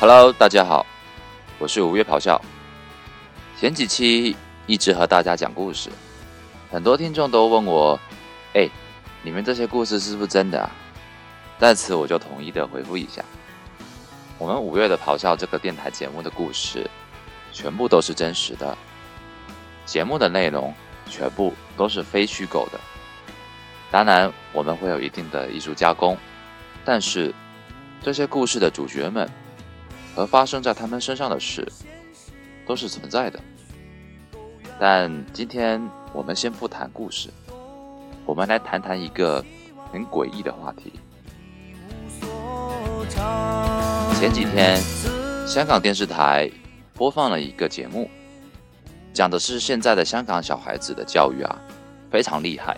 [0.00, 0.86] Hello，大家好，
[1.58, 2.40] 我是五月咆哮。
[3.58, 4.34] 前几期
[4.66, 5.90] 一直和大家讲故事，
[6.70, 8.00] 很多听众都问我
[8.56, 8.66] ：“哎，
[9.22, 10.70] 你们这些故事是不是真的啊？”
[11.60, 13.22] 在此我就统一的回复一下：
[14.38, 16.88] 我们五月的咆哮这个电台节目的故事，
[17.52, 18.74] 全部都是真实的，
[19.84, 20.72] 节目的内容
[21.10, 22.80] 全部都是非虚构的。
[23.90, 26.16] 当然，我们会有一定的艺术加工，
[26.86, 27.34] 但是
[28.02, 29.30] 这些故事的主角们。
[30.14, 31.66] 和发生在他们身上的事
[32.66, 33.40] 都是存在的，
[34.78, 35.80] 但今天
[36.12, 37.28] 我们先不谈故事，
[38.24, 39.44] 我们来谈谈一个
[39.92, 40.92] 很诡异的话题。
[44.18, 44.78] 前几天，
[45.46, 46.50] 香港电视台
[46.94, 48.10] 播放了一个节目，
[49.12, 51.58] 讲的是现在的香港小孩子的教育啊，
[52.10, 52.76] 非常厉害，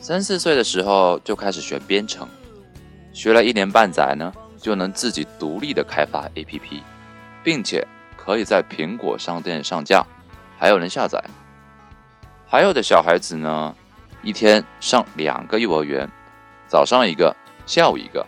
[0.00, 2.28] 三四岁的时候就开始学编程，
[3.12, 4.32] 学了一年半载呢。
[4.62, 6.80] 就能自己独立的开发 APP，
[7.42, 10.06] 并且可以在苹果商店上架，
[10.56, 11.22] 还有人下载。
[12.46, 13.74] 还有的小孩子呢，
[14.22, 16.08] 一天上两个幼儿园，
[16.68, 17.34] 早上一个，
[17.66, 18.24] 下午一个，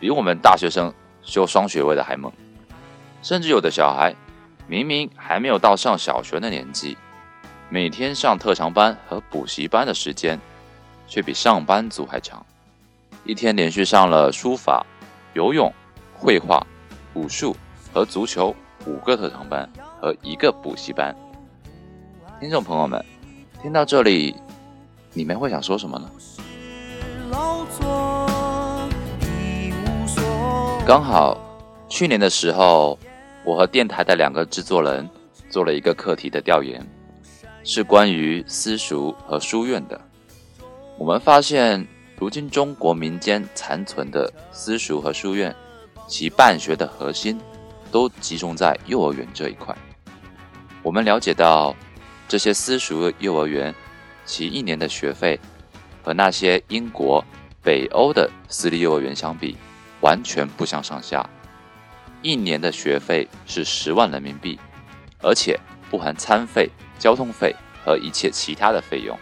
[0.00, 2.32] 比我们大学生修双学位的还猛。
[3.22, 4.12] 甚至有的小孩
[4.66, 6.98] 明明还没有到上小学的年纪，
[7.68, 10.40] 每天上特长班和补习班的时间，
[11.06, 12.44] 却比上班族还长。
[13.22, 14.84] 一天连续上了书法。
[15.34, 15.72] 游泳、
[16.14, 16.66] 绘画、
[17.14, 17.56] 武术
[17.92, 18.54] 和足球
[18.86, 19.66] 五个特长班
[19.98, 21.16] 和一个补习班。
[22.38, 23.02] 听众朋友们，
[23.62, 24.36] 听到这里，
[25.14, 26.10] 你们会想说什么呢？
[30.86, 31.38] 刚好
[31.88, 32.98] 去年的时候，
[33.42, 35.08] 我和电台的两个制作人
[35.48, 36.86] 做了一个课题的调研，
[37.64, 39.98] 是关于私塾和书院的。
[40.98, 41.88] 我们发现。
[42.18, 45.54] 如今中国民间残存的私塾和书院，
[46.06, 47.40] 其办学的核心
[47.90, 49.76] 都集中在幼儿园这一块。
[50.82, 51.74] 我们了解到，
[52.28, 53.74] 这些私塾幼儿园，
[54.24, 55.38] 其一年的学费
[56.02, 57.24] 和那些英国、
[57.60, 59.56] 北欧的私立幼儿园相比，
[60.00, 61.28] 完全不相上下。
[62.20, 64.60] 一年的学费是十万人民币，
[65.22, 65.58] 而且
[65.90, 67.52] 不含餐费、交通费
[67.84, 69.18] 和一切其他的费用。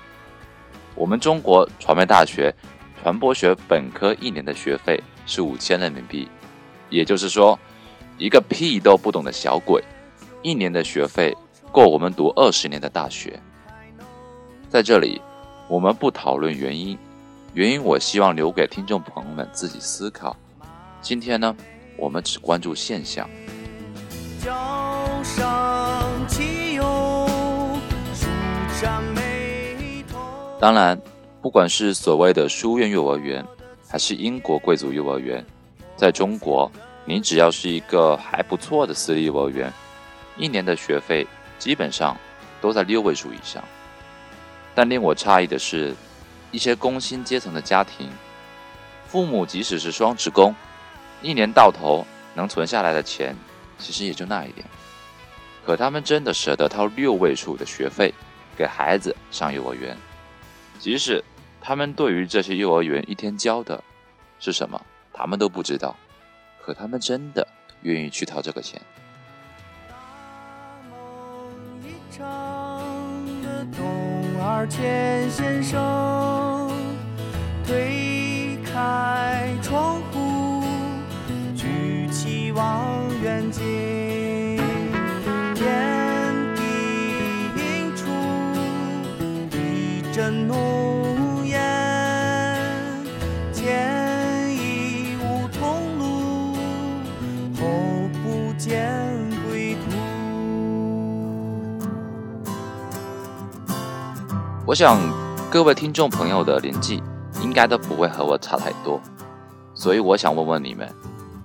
[0.95, 2.55] 我们中国传媒大学。
[3.03, 6.29] 传播学本科一年的学费是五千人民币，
[6.91, 7.59] 也就是说，
[8.19, 9.83] 一个屁都不懂的小鬼，
[10.43, 11.35] 一年的学费
[11.73, 13.41] 够我们读二十年的大学。
[14.69, 15.19] 在这里，
[15.67, 16.99] 我们不讨论原因，
[17.55, 20.37] 原因我希望留给听众朋友们自己思考。
[21.01, 21.57] 今天呢，
[21.97, 23.27] 我们只关注现象。
[30.61, 31.01] 当然。
[31.43, 33.43] 不管是所谓的书院幼儿园，
[33.89, 35.43] 还是英国贵族幼儿园，
[35.97, 36.71] 在中国，
[37.07, 39.73] 你只要是一个还不错的私立幼儿园，
[40.37, 41.27] 一年的学费
[41.59, 42.15] 基本上
[42.61, 43.65] 都在六位数以上。
[44.75, 45.95] 但令我诧异的是，
[46.53, 48.11] 一些工薪阶层的家庭，
[49.09, 50.55] 父母即使是双职工，
[51.23, 53.35] 一年到头能存下来的钱
[53.79, 54.67] 其实也就那一点，
[55.65, 58.13] 可他们真的舍得掏六位数的学费
[58.59, 59.97] 给孩子上幼儿园。
[60.81, 61.23] 即使
[61.61, 63.85] 他们对于这些幼儿园一天交的
[64.39, 64.81] 是什么，
[65.13, 65.95] 他们都不知道，
[66.65, 67.47] 可他们真的
[67.83, 68.81] 愿意去掏这个钱。
[69.87, 69.95] 大
[70.89, 71.53] 梦
[71.85, 72.23] 一场
[73.43, 76.73] 的童儿钱先生
[77.67, 80.65] 推开窗户，
[81.55, 84.00] 举起望远镜。
[104.67, 105.01] 我想
[105.51, 107.03] 各位听众朋友的年纪
[107.43, 109.01] 应该都不会和我差太多，
[109.75, 110.89] 所以我想问问你们：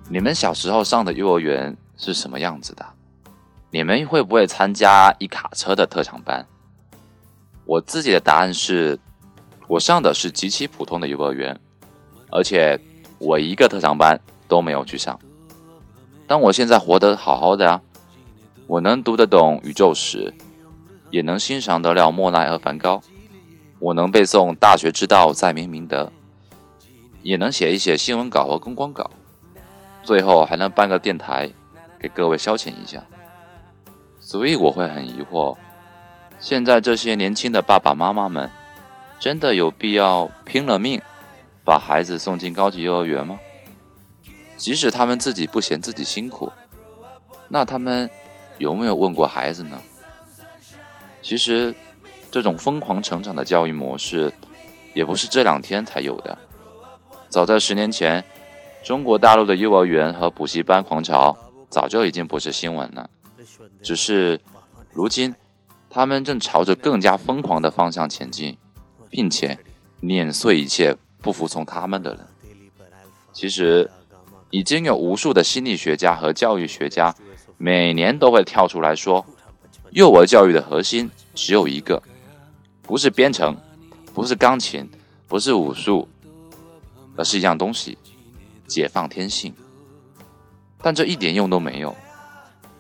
[0.08, 2.86] 你们小时候上的幼儿园是什么样子的？
[3.72, 6.46] 你们会不会参加一卡车的特长班？
[7.66, 9.00] 我自己的答案是，
[9.68, 11.60] 我上的是极其普通的幼儿园，
[12.32, 12.80] 而且
[13.18, 15.20] 我一个特长班都没有去上。
[16.28, 17.82] 但我现在活得好好的啊，
[18.68, 20.34] 我能读得懂宇宙史，
[21.10, 23.02] 也能欣赏得了莫奈和梵高。
[23.80, 26.06] 我能背诵《大学之道，在明明德》，
[27.22, 29.10] 也能写一写新闻稿和公关稿，
[30.04, 31.50] 最后还能办个电台，
[32.00, 33.04] 给各位消遣一下。
[34.20, 35.56] 所以我会很疑惑，
[36.46, 38.48] 现在这些年轻的爸爸妈妈们，
[39.20, 41.02] 真的有必要拼了命
[41.64, 43.40] 把孩子送进高级幼儿园吗？
[44.56, 46.54] 即使他们自己不嫌自己辛苦，
[47.48, 48.08] 那他们
[48.60, 49.82] 有没有问过孩子呢？
[51.24, 51.74] 其实，
[52.30, 54.32] 这种疯狂成长的教育模式，
[54.94, 56.38] 也不是这两天才有的。
[57.28, 58.24] 早在十年前，
[58.84, 61.36] 中国大陆的幼儿园和补习班狂潮
[61.72, 63.10] 早就已经不是新闻了。
[63.82, 64.40] 只是，
[64.94, 65.34] 如今，
[65.96, 68.58] 他们正朝着更加疯狂的方向前进，
[69.10, 69.58] 并且
[70.02, 72.20] 碾碎一切不服从他们的人。
[73.32, 73.90] 其实。
[74.52, 77.14] 已经有无数的心理学家和教育学家，
[77.58, 79.26] 每年都会跳出来说，
[79.92, 82.02] 幼儿教育的核心只有一个，
[82.82, 83.58] 不是编程，
[84.14, 84.90] 不是钢琴，
[85.28, 86.08] 不是武术，
[87.18, 87.98] 而是一样东西，
[88.66, 89.54] 解放天性。
[90.82, 91.94] 但这一点用都没有。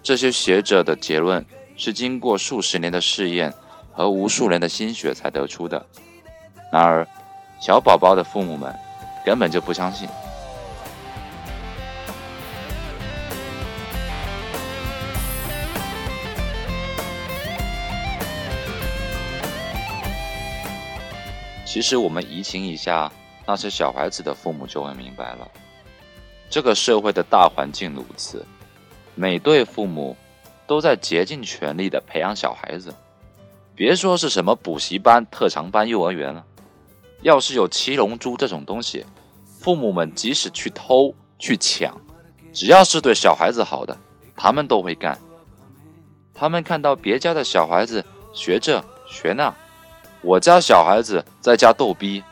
[0.01, 1.45] 这些学者的结论
[1.77, 3.53] 是经过数十年的试验
[3.91, 5.85] 和无数人的心血才得出的。
[6.71, 7.07] 然而，
[7.59, 8.73] 小宝宝的父母们
[9.25, 10.07] 根本就不相信。
[21.65, 23.11] 其实我们移情一下
[23.45, 25.45] 那些小孩子的父母，就会明白了，
[26.49, 28.45] 这个社会的大环境如此，
[29.13, 30.15] 每对父母
[30.67, 32.93] 都在竭尽全力的培养小孩子。
[33.75, 36.45] 别说是什么补习班、特长班、幼儿园了，
[37.21, 39.05] 要是有七龙珠这种东西，
[39.59, 41.99] 父母们即使去偷去抢，
[42.53, 43.97] 只要是对小孩子好的，
[44.35, 45.19] 他们都会干。
[46.33, 48.03] 他们看到别家的小孩子
[48.33, 49.53] 学这学那。
[50.21, 52.23] 我家小孩子在家逗逼，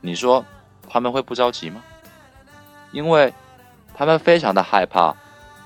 [0.00, 0.44] 你说
[0.88, 1.82] 他们会不着急吗？
[2.92, 3.34] 因为
[3.94, 5.14] 他们非常的害怕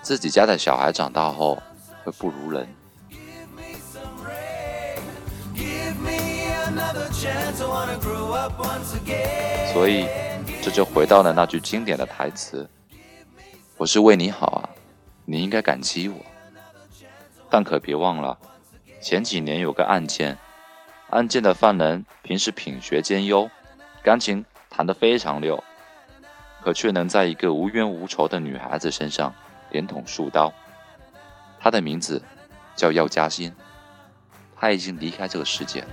[0.03, 1.63] 自己家的小孩长大后
[2.13, 2.69] 不如人。
[9.73, 10.07] 所以
[10.63, 12.69] 这就回到了那句经典的台词
[13.77, 14.69] ：“我是为你好啊，
[15.25, 16.17] 你应该感激我。”
[17.51, 18.39] 但可别忘了，
[19.01, 20.39] 前几年有个案件。
[21.11, 23.51] 案件的犯人平时品学兼优，
[24.05, 25.63] 钢琴弹得非常溜，
[26.63, 29.35] 可却能在一个无冤无仇的女孩子身上
[29.71, 30.53] 连捅数刀。
[31.61, 32.21] 他的名字
[32.75, 33.53] 叫药家鑫，
[34.57, 35.85] 他已经离开这个世界。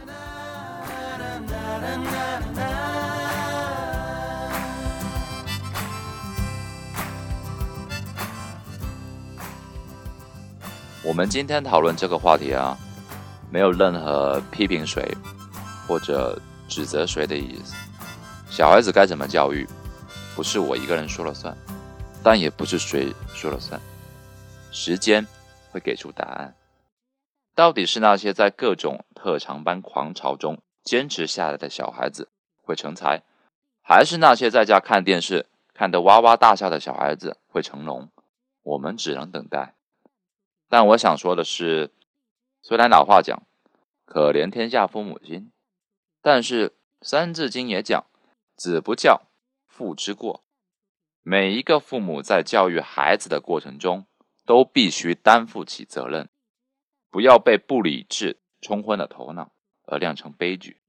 [11.04, 12.78] 我们今天讨论这个话题啊。
[13.50, 15.10] 没有任何批评谁
[15.88, 16.38] 或者
[16.68, 17.74] 指责谁的意思。
[18.50, 19.66] 小孩子该怎么教育，
[20.36, 21.56] 不是我一个人说了算，
[22.22, 23.80] 但也不是谁说了算。
[24.70, 25.26] 时间
[25.80, 26.56] 给出答案。
[27.56, 32.30] 到底是那些在各种特长班狂潮中坚持下来的小孩子
[32.62, 33.24] 会成才，
[33.82, 38.10] 还是那些在家看电视看得哇哇大笑的小孩子会成龙？
[38.64, 39.76] 我们只能等待。
[40.70, 41.92] 但我想说的是。
[42.60, 43.44] 虽然老话讲
[44.04, 45.54] “可怜天下父母心”，
[46.22, 46.70] 但是
[47.02, 48.06] 《三字经》也讲
[48.58, 49.22] “子不教，
[49.70, 50.44] 父之过”。
[51.24, 54.06] 每一个父母在教育孩子的过程中，
[54.48, 56.30] 都必须担负起责任，
[57.12, 59.52] 不要被不理智冲昏了头脑
[59.84, 60.80] 而酿成悲剧。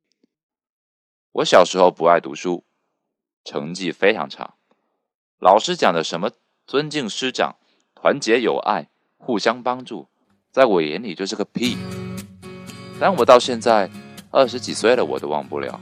[1.32, 2.64] 我小时候不爱读书，
[3.44, 4.54] 成绩非常差，
[5.40, 6.30] 老师讲的什么
[6.68, 7.56] 尊敬师长、
[7.96, 10.08] 团结友爱、互相帮助。
[10.52, 11.76] 在我眼里就是个屁，
[13.00, 13.90] 但我到现在
[14.30, 15.80] 二十几岁了，我都忘不了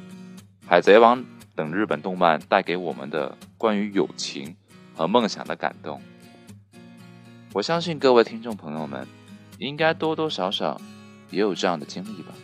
[0.66, 1.22] 《海贼王》
[1.54, 4.56] 等日本动漫带给我们的关于友情
[4.94, 6.00] 和梦想的感动。
[7.56, 9.08] 我相信各位听众朋友们，
[9.56, 10.78] 应该多多少少
[11.30, 12.34] 也有这样的经历吧。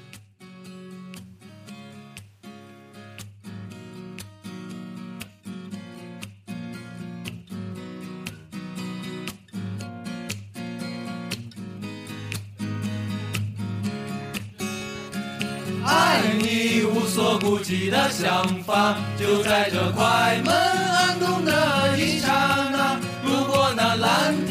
[17.08, 22.32] 所顾忌的想法，就在这快门按动的一刹
[22.70, 22.98] 那。
[23.22, 24.41] 如果那蓝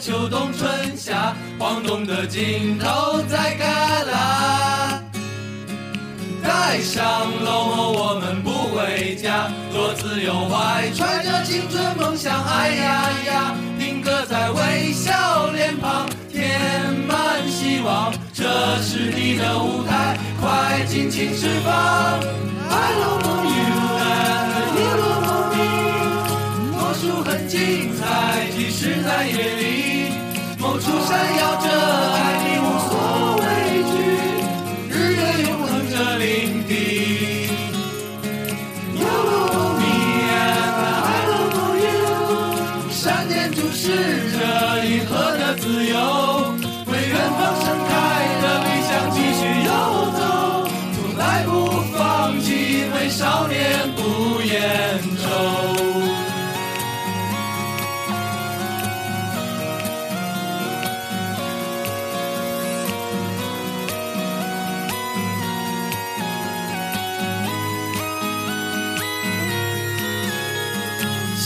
[0.00, 3.64] 秋冬春夏，晃动的镜头在旮
[4.06, 5.00] 旯。
[6.42, 7.04] 带上
[7.44, 16.08] 楼后我们不回家，多自由怀揣着青春梦想，哎呀呀，定格在微笑脸庞。
[16.30, 18.44] 填满希望，这
[18.80, 21.74] 是你的舞台，快尽情释放。
[22.70, 25.58] I love you and you love me，
[26.70, 29.77] 魔术很精彩，即使在夜里，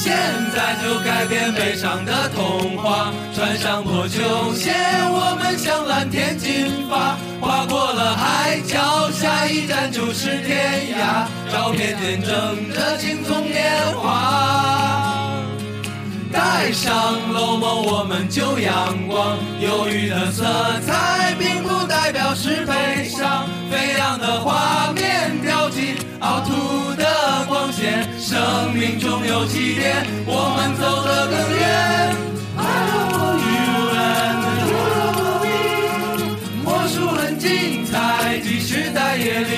[0.02, 0.12] 现
[0.52, 4.75] 在就改变悲伤的童话，穿上破球鞋，
[5.09, 11.28] 我们向蓝天进发，跨过了海角，下一站就是天涯。
[11.52, 13.62] 照片见证着青葱年
[13.94, 15.30] 华，
[16.32, 16.92] 带上
[17.32, 19.38] 楼梦，我们就阳光。
[19.61, 20.42] 忧郁的色
[20.85, 22.22] 彩并不代表
[28.82, 31.62] 命中有起点，我们走得更远。
[32.58, 32.60] I
[32.90, 35.54] love you and you love me。
[36.64, 39.54] 魔术很精彩，即使在夜里，